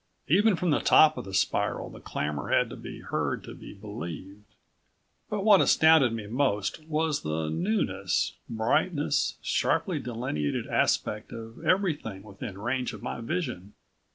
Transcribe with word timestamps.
Even 0.27 0.55
from 0.55 0.71
the 0.71 0.79
top 0.79 1.15
of 1.15 1.25
the 1.25 1.33
spiral 1.35 1.91
the 1.91 1.99
clamor 1.99 2.49
had 2.49 2.71
to 2.71 2.75
be 2.75 3.01
heard 3.01 3.43
to 3.43 3.53
be 3.53 3.71
believed. 3.71 4.55
But 5.29 5.41
what 5.43 5.61
astounded 5.61 6.11
me 6.11 6.25
most 6.25 6.83
was 6.87 7.21
the 7.21 7.49
newness, 7.51 8.33
brightness, 8.49 9.37
sharply 9.43 9.99
delineated 9.99 10.65
aspect 10.65 11.31
of 11.31 11.63
everything 11.63 12.23
within 12.23 12.57
range 12.57 12.93
of 12.93 13.03
my 13.03 13.21
vision. 13.21 13.73